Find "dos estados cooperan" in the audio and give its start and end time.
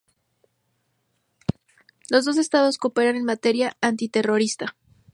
2.25-3.15